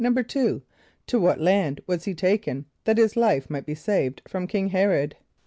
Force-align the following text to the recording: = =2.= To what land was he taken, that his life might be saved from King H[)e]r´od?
= 0.01 0.01
=2.= 0.01 0.63
To 1.05 1.19
what 1.19 1.39
land 1.39 1.79
was 1.85 2.05
he 2.05 2.15
taken, 2.15 2.65
that 2.85 2.97
his 2.97 3.15
life 3.15 3.51
might 3.51 3.67
be 3.67 3.75
saved 3.75 4.23
from 4.27 4.47
King 4.47 4.71
H[)e]r´od? 4.71 5.13